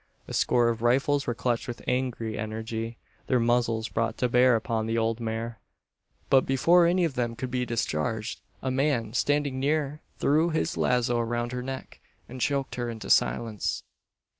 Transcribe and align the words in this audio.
A 0.27 0.33
score 0.33 0.69
of 0.69 0.81
rifles 0.81 1.27
were 1.27 1.35
clutched 1.35 1.67
with 1.67 1.83
angry 1.87 2.35
energy, 2.35 2.97
their 3.27 3.39
muzzles 3.39 3.87
brought 3.87 4.17
to 4.17 4.29
bear 4.29 4.55
upon 4.55 4.87
the 4.87 4.97
old 4.97 5.19
mare. 5.19 5.59
But 6.27 6.43
before 6.47 6.87
any 6.87 7.05
of 7.05 7.13
them 7.13 7.35
could 7.35 7.51
be 7.51 7.67
discharged, 7.67 8.41
a 8.63 8.71
man 8.71 9.13
standing 9.13 9.59
near 9.59 10.01
threw 10.17 10.49
his 10.49 10.75
lazo 10.75 11.19
around 11.19 11.51
her 11.51 11.61
neck, 11.61 11.99
and 12.27 12.41
choked 12.41 12.73
her 12.81 12.89
into 12.89 13.11
silence. 13.11 13.83